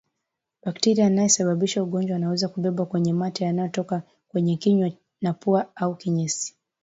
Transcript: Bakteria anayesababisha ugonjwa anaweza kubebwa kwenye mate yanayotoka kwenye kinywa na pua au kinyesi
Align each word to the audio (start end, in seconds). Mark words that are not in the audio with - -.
Bakteria 0.63 1.05
anayesababisha 1.07 1.83
ugonjwa 1.83 2.15
anaweza 2.15 2.47
kubebwa 2.47 2.85
kwenye 2.85 3.13
mate 3.13 3.43
yanayotoka 3.45 4.03
kwenye 4.27 4.55
kinywa 4.57 4.91
na 5.21 5.33
pua 5.33 5.75
au 5.75 5.95
kinyesi 5.95 6.55